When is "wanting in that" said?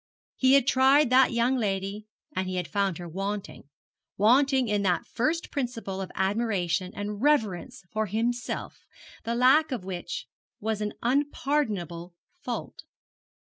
4.17-5.05